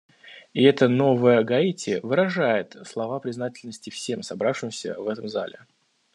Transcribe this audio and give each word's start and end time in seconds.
И 0.55 0.63
эта 0.63 0.87
новая 0.89 1.43
Гаити 1.43 1.99
выражает 2.01 2.75
слова 2.87 3.19
признательности 3.19 3.91
всем 3.91 4.23
собравшимся 4.23 4.95
в 4.99 5.07
этом 5.07 5.29
зале. 5.29 5.59